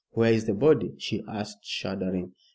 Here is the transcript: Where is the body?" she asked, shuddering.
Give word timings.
Where 0.13 0.33
is 0.33 0.45
the 0.47 0.55
body?" 0.55 0.95
she 0.97 1.21
asked, 1.27 1.63
shuddering. 1.63 2.31